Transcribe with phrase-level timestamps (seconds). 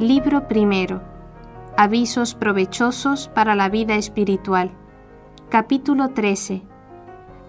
[0.00, 1.00] Libro primero.
[1.78, 4.70] Avisos provechosos para la vida espiritual.
[5.48, 6.60] Capítulo 13.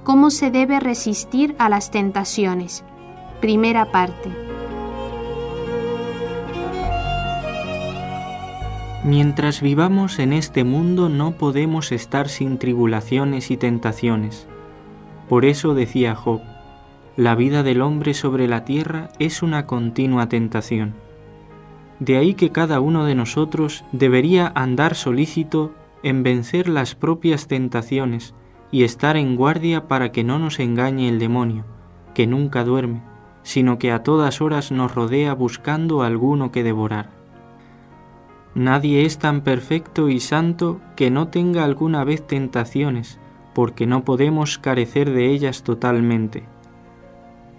[0.06, 2.86] Cómo se debe resistir a las tentaciones.
[3.42, 4.30] Primera parte.
[9.04, 14.48] Mientras vivamos en este mundo no podemos estar sin tribulaciones y tentaciones.
[15.28, 16.40] Por eso decía Job,
[17.18, 21.07] la vida del hombre sobre la tierra es una continua tentación.
[22.00, 28.36] De ahí que cada uno de nosotros debería andar solícito en vencer las propias tentaciones
[28.72, 31.66] y estar en guardia para que no nos engañe el demonio,
[32.14, 33.02] que nunca duerme,
[33.44, 37.10] sino que a todas horas nos rodea buscando alguno que devorar.
[38.54, 43.20] Nadie es tan perfecto y santo que no tenga alguna vez tentaciones,
[43.54, 46.44] porque no podemos carecer de ellas totalmente.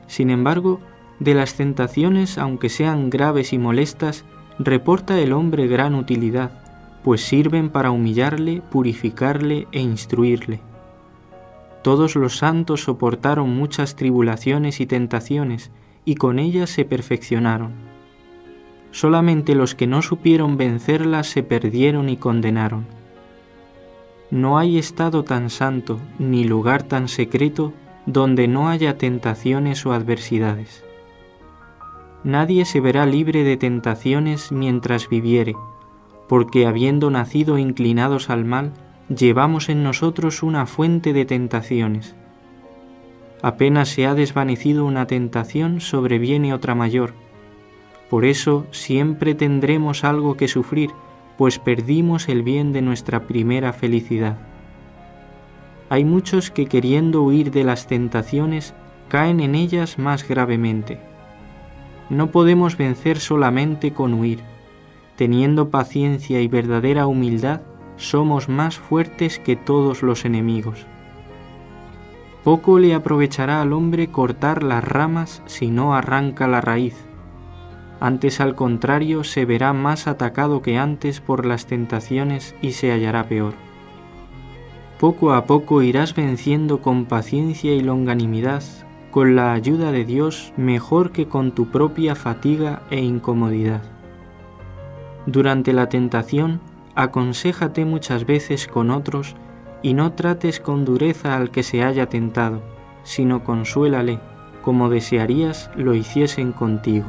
[0.07, 0.81] Sin embargo,
[1.21, 4.25] de las tentaciones, aunque sean graves y molestas,
[4.59, 6.51] reporta el hombre gran utilidad,
[7.03, 10.61] pues sirven para humillarle, purificarle e instruirle.
[11.83, 15.71] Todos los santos soportaron muchas tribulaciones y tentaciones,
[16.05, 17.73] y con ellas se perfeccionaron.
[18.91, 22.87] Solamente los que no supieron vencerlas se perdieron y condenaron.
[24.31, 27.73] No hay estado tan santo, ni lugar tan secreto,
[28.07, 30.88] donde no haya tentaciones o adversidades.
[32.25, 35.55] Nadie se verá libre de tentaciones mientras viviere,
[36.29, 38.73] porque habiendo nacido inclinados al mal,
[39.09, 42.17] llevamos en nosotros una fuente de tentaciones.
[43.41, 47.15] Apenas se ha desvanecido una tentación, sobreviene otra mayor.
[48.11, 50.91] Por eso siempre tendremos algo que sufrir,
[51.37, 54.39] pues perdimos el bien de nuestra primera felicidad.
[55.89, 58.75] Hay muchos que queriendo huir de las tentaciones
[59.09, 61.01] caen en ellas más gravemente.
[62.11, 64.41] No podemos vencer solamente con huir.
[65.17, 67.61] Teniendo paciencia y verdadera humildad,
[67.97, 70.87] somos más fuertes que todos los enemigos.
[72.45, 76.95] Poco le aprovechará al hombre cortar las ramas si no arranca la raíz.
[78.01, 83.29] Antes al contrario se verá más atacado que antes por las tentaciones y se hallará
[83.29, 83.55] peor
[84.99, 88.65] poco a poco irás venciendo con paciencia y longanimidad,
[89.19, 93.83] con la ayuda de Dios mejor que con tu propia fatiga e incomodidad.
[95.27, 96.61] Durante la tentación,
[96.95, 99.35] aconséjate muchas veces con otros
[99.83, 102.63] y no trates con dureza al que se haya tentado,
[103.03, 104.21] sino consuélale,
[104.63, 107.07] como desearías lo hiciesen contigo.